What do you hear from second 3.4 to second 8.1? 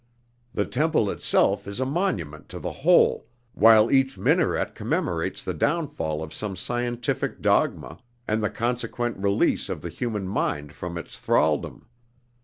while each minaret commemorates the downfall of some scientific dogma,